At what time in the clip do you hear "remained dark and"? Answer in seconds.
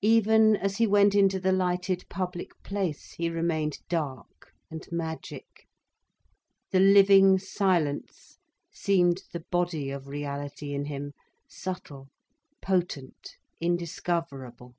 3.28-4.88